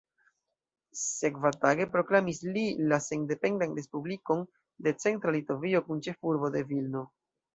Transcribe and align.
Sekvatage 0.99 1.85
proklamis 1.95 2.39
li 2.55 2.63
la 2.93 2.99
sendependan 3.09 3.77
Respublikon 3.81 4.41
de 4.87 4.95
Centra 5.05 5.35
Litovio 5.39 5.83
kun 5.91 6.01
ĉefurbo 6.09 6.53
de 6.57 6.67
Vilno. 6.73 7.07